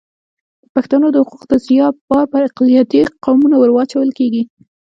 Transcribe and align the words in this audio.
د 0.63 0.65
پښتنو 0.75 1.07
د 1.11 1.17
حقونو 1.25 1.45
د 1.51 1.53
ضیاع 1.65 1.89
بار 2.09 2.25
پر 2.31 2.41
اقلیتي 2.49 3.01
قومونو 3.23 3.55
ور 3.59 3.69
اچول 3.83 4.09
کېږي. 4.19 4.43